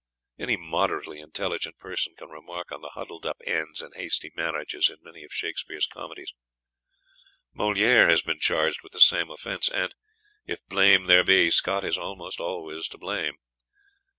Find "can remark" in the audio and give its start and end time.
2.17-2.71